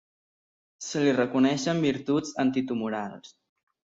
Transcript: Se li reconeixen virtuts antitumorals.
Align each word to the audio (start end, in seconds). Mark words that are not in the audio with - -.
Se 0.85 1.01
li 1.03 1.11
reconeixen 1.17 1.83
virtuts 1.85 2.33
antitumorals. 2.47 3.37